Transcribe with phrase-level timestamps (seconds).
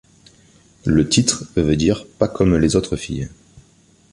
[0.87, 3.29] Le titre veut dire Pas comme les autres filles.